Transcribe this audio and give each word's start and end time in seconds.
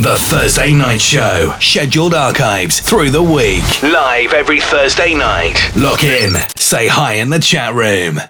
The 0.00 0.14
Thursday 0.14 0.72
Night 0.74 1.00
Show. 1.00 1.56
Scheduled 1.58 2.14
archives 2.14 2.78
through 2.78 3.10
the 3.10 3.20
week. 3.20 3.82
Live 3.82 4.32
every 4.32 4.60
Thursday 4.60 5.12
night. 5.12 5.72
Lock 5.74 6.04
in. 6.04 6.34
Say 6.54 6.86
hi 6.86 7.14
in 7.14 7.30
the 7.30 7.40
chat 7.40 7.74
room. 7.74 8.20